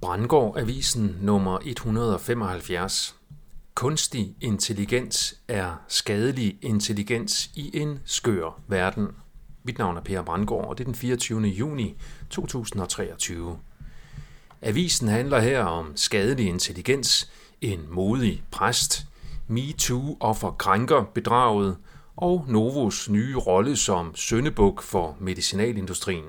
Brandgård 0.00 0.58
Avisen 0.58 1.16
nummer 1.20 1.58
175. 1.66 3.14
Kunstig 3.74 4.34
intelligens 4.40 5.34
er 5.48 5.72
skadelig 5.88 6.58
intelligens 6.62 7.50
i 7.54 7.70
en 7.74 8.00
skør 8.04 8.60
verden. 8.68 9.08
Mit 9.62 9.78
navn 9.78 9.96
er 9.96 10.00
Per 10.00 10.22
Brandgård, 10.22 10.64
og 10.64 10.78
det 10.78 10.84
er 10.84 10.86
den 10.86 10.94
24. 10.94 11.40
juni 11.40 11.94
2023. 12.30 13.58
Avisen 14.62 15.08
handler 15.08 15.40
her 15.40 15.62
om 15.62 15.92
skadelig 15.96 16.46
intelligens, 16.46 17.30
en 17.60 17.86
modig 17.90 18.42
præst, 18.50 19.06
MeToo 19.48 20.16
offer 20.20 20.50
krænker 20.50 21.04
bedraget 21.14 21.76
og 22.16 22.44
Novos 22.48 23.08
nye 23.08 23.36
rolle 23.36 23.76
som 23.76 24.14
søndebuk 24.14 24.82
for 24.82 25.16
medicinalindustrien. 25.18 26.24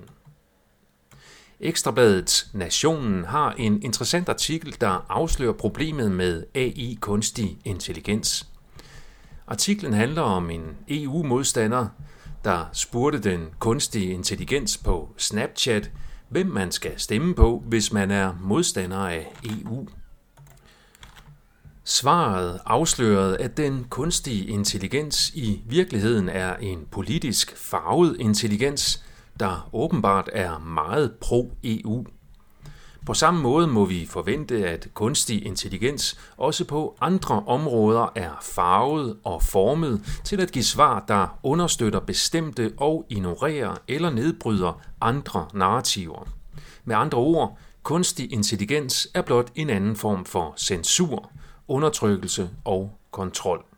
Ekstrabladet 1.63 2.47
Nationen 2.53 3.25
har 3.25 3.51
en 3.51 3.83
interessant 3.83 4.29
artikel, 4.29 4.75
der 4.81 5.05
afslører 5.09 5.53
problemet 5.53 6.11
med 6.11 6.43
AI 6.55 6.97
kunstig 7.01 7.57
intelligens. 7.65 8.47
Artiklen 9.47 9.93
handler 9.93 10.21
om 10.21 10.49
en 10.49 10.77
EU-modstander, 10.87 11.87
der 12.43 12.65
spurgte 12.73 13.19
den 13.19 13.47
kunstige 13.59 14.13
intelligens 14.13 14.77
på 14.77 15.13
Snapchat, 15.17 15.91
hvem 16.29 16.47
man 16.47 16.71
skal 16.71 16.91
stemme 16.97 17.35
på, 17.35 17.63
hvis 17.67 17.93
man 17.93 18.11
er 18.11 18.33
modstander 18.41 18.97
af 18.97 19.33
EU. 19.43 19.87
Svaret 21.83 22.59
afslørede, 22.65 23.37
at 23.37 23.57
den 23.57 23.85
kunstige 23.89 24.47
intelligens 24.47 25.31
i 25.35 25.61
virkeligheden 25.65 26.29
er 26.29 26.55
en 26.55 26.87
politisk 26.91 27.57
farvet 27.57 28.15
intelligens, 28.19 29.03
der 29.41 29.69
åbenbart 29.73 30.29
er 30.33 30.59
meget 30.59 31.11
pro-EU. 31.21 32.05
På 33.05 33.13
samme 33.13 33.41
måde 33.41 33.67
må 33.67 33.85
vi 33.85 34.05
forvente, 34.05 34.67
at 34.67 34.87
kunstig 34.93 35.45
intelligens 35.45 36.19
også 36.37 36.65
på 36.65 36.97
andre 37.01 37.43
områder 37.47 38.11
er 38.15 38.31
farvet 38.41 39.17
og 39.23 39.43
formet 39.43 40.21
til 40.23 40.41
at 40.41 40.51
give 40.51 40.63
svar, 40.63 41.05
der 41.07 41.39
understøtter 41.43 41.99
bestemte 41.99 42.73
og 42.77 43.05
ignorerer 43.09 43.75
eller 43.87 44.09
nedbryder 44.09 44.81
andre 45.01 45.47
narrativer. 45.53 46.27
Med 46.85 46.95
andre 46.95 47.17
ord, 47.17 47.57
kunstig 47.83 48.33
intelligens 48.33 49.07
er 49.13 49.21
blot 49.21 49.51
en 49.55 49.69
anden 49.69 49.95
form 49.95 50.25
for 50.25 50.53
censur, 50.57 51.31
undertrykkelse 51.67 52.49
og 52.65 52.91
kontrol. 53.11 53.70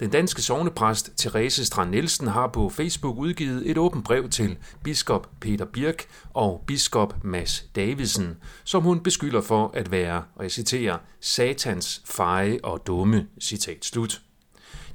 Den 0.00 0.10
danske 0.10 0.42
sovnepræst 0.42 1.10
Therese 1.18 1.64
Strand 1.64 1.90
Nielsen 1.90 2.26
har 2.26 2.46
på 2.46 2.68
Facebook 2.68 3.16
udgivet 3.18 3.70
et 3.70 3.78
åbent 3.78 4.04
brev 4.04 4.28
til 4.28 4.58
biskop 4.84 5.30
Peter 5.40 5.64
Birk 5.64 6.06
og 6.34 6.64
biskop 6.66 7.24
Mads 7.24 7.64
Davidsen, 7.76 8.36
som 8.64 8.82
hun 8.82 9.00
beskylder 9.00 9.40
for 9.40 9.70
at 9.74 9.90
være, 9.90 10.22
og 10.36 10.42
jeg 10.42 10.50
citerer, 10.50 10.98
satans 11.20 12.02
feje 12.04 12.58
og 12.62 12.86
dumme, 12.86 13.26
citat 13.40 13.84
slut. 13.84 14.22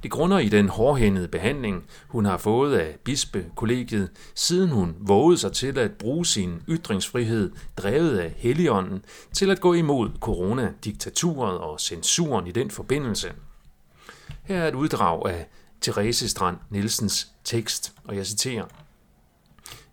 Det 0.02 0.10
grunder 0.10 0.38
i 0.38 0.48
den 0.48 0.68
hårdhændede 0.68 1.28
behandling, 1.28 1.84
hun 2.08 2.24
har 2.24 2.36
fået 2.36 2.76
af 2.76 2.96
bispekollegiet, 3.04 4.10
siden 4.34 4.70
hun 4.70 4.96
vågede 5.00 5.38
sig 5.38 5.52
til 5.52 5.78
at 5.78 5.92
bruge 5.92 6.26
sin 6.26 6.62
ytringsfrihed, 6.68 7.52
drevet 7.76 8.18
af 8.18 8.34
Helligånden, 8.36 9.04
til 9.32 9.50
at 9.50 9.60
gå 9.60 9.74
imod 9.74 10.10
coronadiktaturet 10.20 11.58
og 11.58 11.80
censuren 11.80 12.46
i 12.46 12.52
den 12.52 12.70
forbindelse– 12.70 13.32
her 14.42 14.56
er 14.62 14.68
et 14.68 14.74
uddrag 14.74 15.28
af 15.28 15.46
Therese 15.80 16.28
Strand 16.28 16.56
Nielsens 16.70 17.28
tekst, 17.44 17.92
og 18.04 18.16
jeg 18.16 18.26
citerer. 18.26 18.64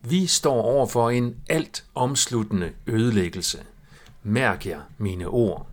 Vi 0.01 0.27
står 0.27 0.61
over 0.61 0.87
for 0.87 1.09
en 1.09 1.35
alt 1.49 1.83
omsluttende 1.95 2.71
ødelæggelse. 2.87 3.63
Mærk 4.23 4.65
jer 4.65 4.81
mine 4.97 5.27
ord. 5.27 5.67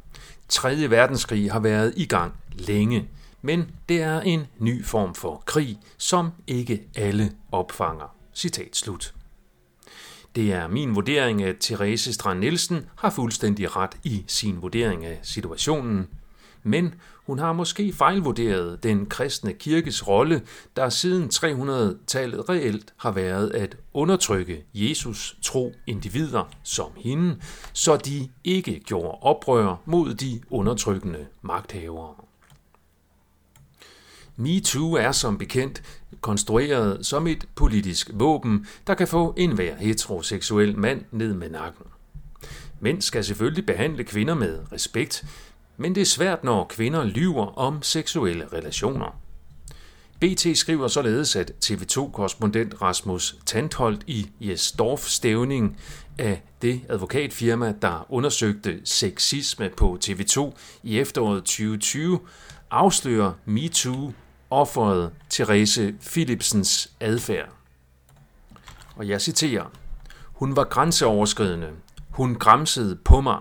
3. 0.48 0.90
verdenskrig 0.90 1.52
har 1.52 1.60
været 1.60 1.92
i 1.96 2.06
gang 2.06 2.34
længe, 2.52 3.08
men 3.42 3.70
det 3.88 4.02
er 4.02 4.20
en 4.20 4.46
ny 4.58 4.84
form 4.84 5.14
for 5.14 5.42
krig, 5.46 5.78
som 5.98 6.30
ikke 6.46 6.82
alle 6.96 7.32
opfanger. 7.52 8.14
Citat 8.34 8.76
slut. 8.76 9.14
Det 10.34 10.52
er 10.52 10.68
min 10.68 10.94
vurdering, 10.94 11.42
at 11.42 11.56
Therese 11.60 12.12
Strand 12.12 12.38
Nielsen 12.38 12.86
har 12.96 13.10
fuldstændig 13.10 13.76
ret 13.76 13.96
i 14.04 14.24
sin 14.26 14.62
vurdering 14.62 15.04
af 15.04 15.18
situationen, 15.22 16.08
men 16.62 16.94
hun 17.26 17.38
har 17.38 17.52
måske 17.52 17.92
fejlvurderet 17.92 18.82
den 18.82 19.06
kristne 19.06 19.52
kirkes 19.52 20.08
rolle, 20.08 20.42
der 20.76 20.88
siden 20.88 21.30
300-tallet 21.34 22.48
reelt 22.48 22.94
har 22.96 23.10
været 23.10 23.50
at 23.50 23.76
undertrykke 23.94 24.64
Jesus 24.74 25.36
tro 25.42 25.74
individer 25.86 26.44
som 26.62 26.90
hende, 26.96 27.36
så 27.72 27.96
de 27.96 28.28
ikke 28.44 28.80
gjorde 28.80 29.18
oprør 29.22 29.76
mod 29.84 30.14
de 30.14 30.40
undertrykkende 30.50 31.26
magthavere. 31.42 32.14
MeToo 34.36 34.92
er 34.92 35.12
som 35.12 35.38
bekendt 35.38 35.82
konstrueret 36.20 37.06
som 37.06 37.26
et 37.26 37.44
politisk 37.54 38.10
våben, 38.14 38.66
der 38.86 38.94
kan 38.94 39.08
få 39.08 39.34
enhver 39.36 39.76
heteroseksuel 39.76 40.78
mand 40.78 41.04
ned 41.10 41.34
med 41.34 41.50
nakken. 41.50 41.84
Mænd 42.80 43.02
skal 43.02 43.24
selvfølgelig 43.24 43.66
behandle 43.66 44.04
kvinder 44.04 44.34
med 44.34 44.58
respekt, 44.72 45.24
men 45.80 45.94
det 45.94 46.00
er 46.00 46.06
svært, 46.06 46.44
når 46.44 46.64
kvinder 46.64 47.04
lyver 47.04 47.46
om 47.58 47.82
seksuelle 47.82 48.46
relationer. 48.52 49.20
BT 50.20 50.58
skriver 50.58 50.88
således, 50.88 51.36
at 51.36 51.52
TV2-korrespondent 51.64 52.82
Rasmus 52.82 53.36
Tantholdt 53.46 54.02
i 54.06 54.30
Jesdorf 54.40 55.00
stævning 55.00 55.78
af 56.18 56.42
det 56.62 56.80
advokatfirma, 56.88 57.74
der 57.82 58.06
undersøgte 58.08 58.80
sexisme 58.84 59.70
på 59.76 59.98
TV2 60.04 60.52
i 60.82 60.98
efteråret 60.98 61.44
2020, 61.44 62.20
afslører 62.70 63.32
MeToo 63.44 64.12
offeret 64.50 65.12
Therese 65.30 65.94
Philipsens 66.06 66.90
adfærd. 67.00 67.48
Og 68.96 69.08
jeg 69.08 69.20
citerer, 69.20 69.64
hun 70.24 70.56
var 70.56 70.64
grænseoverskridende. 70.64 71.70
Hun 72.10 72.34
græmsede 72.34 72.96
på 72.96 73.20
mig. 73.20 73.38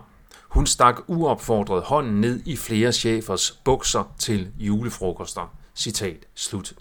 Hun 0.50 0.66
stak 0.66 0.96
uopfordret 1.08 1.84
hånden 1.84 2.22
ned 2.22 2.42
i 2.46 2.56
flere 2.56 2.92
chefers 2.92 3.52
bukser 3.52 4.14
til 4.20 4.48
julefrokoster. 4.58 5.54
Citat 5.76 6.26
slut. 6.36 6.74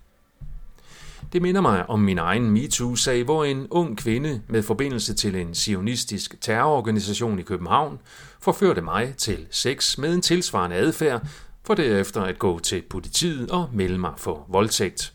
Det 1.32 1.42
minder 1.42 1.60
mig 1.60 1.90
om 1.90 2.00
min 2.00 2.18
egen 2.18 2.50
MeToo-sag, 2.50 3.24
hvor 3.24 3.44
en 3.44 3.66
ung 3.70 3.98
kvinde 3.98 4.42
med 4.48 4.62
forbindelse 4.62 5.14
til 5.14 5.36
en 5.36 5.54
sionistisk 5.54 6.40
terrororganisation 6.40 7.38
i 7.38 7.42
København 7.42 7.98
forførte 8.40 8.80
mig 8.80 9.14
til 9.16 9.46
sex 9.50 9.98
med 9.98 10.14
en 10.14 10.22
tilsvarende 10.22 10.76
adfærd, 10.76 11.26
for 11.64 11.74
derefter 11.74 12.22
at 12.22 12.38
gå 12.38 12.58
til 12.58 12.82
politiet 12.90 13.50
og 13.50 13.68
melde 13.72 13.98
mig 13.98 14.12
for 14.16 14.46
voldtægt. 14.48 15.12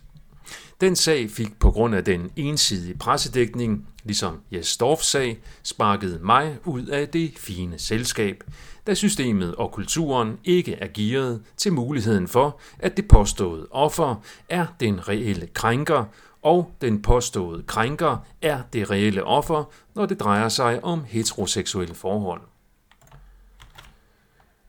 Den 0.84 0.96
sag 0.96 1.30
fik 1.30 1.60
på 1.60 1.72
grund 1.72 1.96
af 1.96 2.04
den 2.04 2.32
ensidige 2.36 2.98
pressedækning, 2.98 3.88
ligesom 4.04 4.40
Jesdorfs 4.52 5.06
sag, 5.06 5.40
sparket 5.64 6.22
mig 6.22 6.58
ud 6.66 6.86
af 6.86 7.10
det 7.10 7.32
fine 7.38 7.80
selskab, 7.80 8.44
da 8.88 8.94
systemet 8.94 9.56
og 9.56 9.72
kulturen 9.72 10.38
ikke 10.44 10.74
er 10.74 10.88
gearet 10.94 11.42
til 11.58 11.74
muligheden 11.74 12.28
for, 12.28 12.60
at 12.80 12.98
det 12.98 13.08
påståede 13.08 13.68
offer 13.72 14.16
er 14.50 14.66
den 14.80 15.10
reelle 15.10 15.48
krænker, 15.48 16.06
og 16.42 16.72
den 16.82 17.02
påståede 17.02 17.64
krænker 17.64 18.18
er 18.42 18.62
det 18.74 18.92
reelle 18.92 19.24
offer, 19.24 19.72
når 19.96 20.06
det 20.06 20.20
drejer 20.20 20.50
sig 20.50 20.84
om 20.84 21.04
heteroseksuelle 21.04 21.96
forhold. 21.96 22.42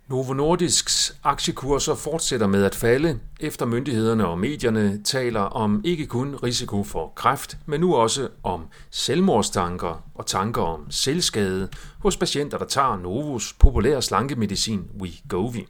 Novo 0.08 0.32
Nordisks 0.32 1.16
aktiekurser 1.22 1.94
fortsætter 1.94 2.46
med 2.46 2.64
at 2.64 2.74
falde, 2.74 3.20
efter 3.40 3.66
myndighederne 3.66 4.26
og 4.26 4.38
medierne 4.38 5.02
taler 5.02 5.40
om 5.40 5.80
ikke 5.84 6.06
kun 6.06 6.34
risiko 6.42 6.84
for 6.84 7.12
kræft, 7.16 7.58
men 7.66 7.80
nu 7.80 7.94
også 7.94 8.28
om 8.42 8.66
selvmordstanker 8.90 10.02
og 10.14 10.26
tanker 10.26 10.62
om 10.62 10.90
selvskade 10.90 11.68
hos 11.98 12.16
patienter, 12.16 12.58
der 12.58 12.64
tager 12.64 12.96
Novos 12.96 13.52
populære 13.52 14.02
slankemedicin 14.02 14.84
Wegovy. 15.00 15.66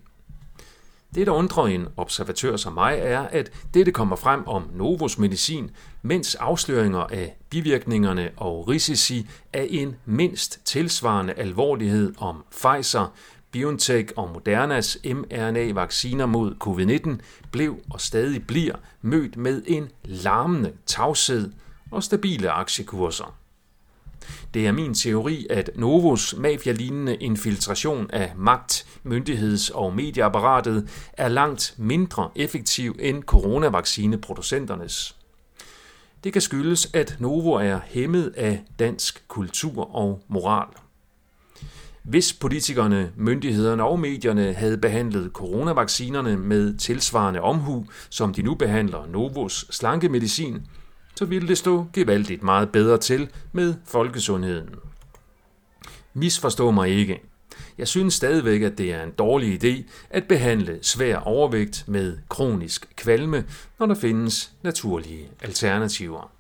Det, 1.15 1.27
der 1.27 1.33
undrer 1.33 1.67
en 1.67 1.87
observatør 1.97 2.57
som 2.57 2.73
mig, 2.73 2.99
er, 2.99 3.21
at 3.21 3.53
dette 3.75 3.93
kommer 3.93 4.17
frem 4.17 4.47
om 4.47 4.71
Novos 4.73 5.19
medicin, 5.19 5.71
mens 6.03 6.35
afsløringer 6.35 7.01
af 7.01 7.37
bivirkningerne 7.51 8.31
og 8.37 8.69
risici 8.69 9.29
af 9.53 9.67
en 9.71 9.97
mindst 10.05 10.61
tilsvarende 10.65 11.33
alvorlighed 11.33 12.15
om 12.19 12.45
Pfizer, 12.51 13.13
BioNTech 13.55 14.13
og 14.17 14.31
Modernas 14.33 14.99
mRNA-vacciner 15.05 16.27
mod 16.27 16.55
covid-19 16.65 17.25
blev 17.53 17.79
og 17.91 18.01
stadig 18.01 18.47
bliver 18.47 18.75
mødt 19.03 19.37
med 19.37 19.63
en 19.67 19.89
larmende 20.05 20.73
tavshed 20.87 21.53
og 21.91 22.03
stabile 22.03 22.51
aktiekurser. 22.51 23.37
Det 24.55 24.67
er 24.67 24.73
min 24.73 24.95
teori, 24.95 25.47
at 25.51 25.71
Novos 25.77 26.35
mafialignende 26.39 27.17
infiltration 27.17 28.11
af 28.11 28.33
magt, 28.37 28.87
myndigheds- 29.05 29.71
og 29.75 29.95
medieapparatet 29.95 30.89
er 31.13 31.29
langt 31.29 31.75
mindre 31.77 32.31
effektiv 32.37 32.97
end 33.01 33.23
coronavaccineproducenternes. 33.23 35.17
Det 36.25 36.33
kan 36.33 36.43
skyldes, 36.43 36.91
at 36.95 37.17
Novo 37.21 37.53
er 37.53 37.81
hæmmet 37.85 38.35
af 38.37 38.63
dansk 38.79 39.29
kultur 39.29 39.95
og 39.97 40.23
moral. 40.29 40.84
Hvis 42.05 42.33
politikerne, 42.33 43.13
myndighederne 43.17 43.85
og 43.85 44.01
medierne 44.01 44.53
havde 44.53 44.79
behandlet 44.79 45.31
coronavaccinerne 45.33 46.37
med 46.37 46.79
tilsvarende 46.79 47.41
omhu, 47.41 47.87
som 48.11 48.35
de 48.35 48.43
nu 48.43 48.55
behandler 48.55 49.07
Novos 49.07 49.67
slankemedicin, 49.71 50.63
så 51.17 51.25
ville 51.25 51.49
det 51.49 51.59
stå 51.59 51.87
gevaldigt 51.93 52.43
meget 52.43 52.73
bedre 52.73 52.99
til 52.99 53.29
med 53.53 53.75
folkesundheden. 53.85 54.69
Misforstå 56.15 56.71
mig 56.71 56.89
ikke. 56.89 57.21
Jeg 57.79 57.89
synes 57.89 58.15
stadigvæk, 58.15 58.63
at 58.63 58.79
det 58.79 58.93
er 58.93 59.03
en 59.03 59.11
dårlig 59.11 59.65
idé 59.65 59.91
at 60.11 60.25
behandle 60.29 60.79
svær 60.83 61.17
overvægt 61.17 61.85
med 61.87 62.19
kronisk 62.29 62.97
kvalme, 62.97 63.45
når 63.79 63.87
der 63.87 63.95
findes 63.95 64.53
naturlige 64.63 65.29
alternativer. 65.43 66.34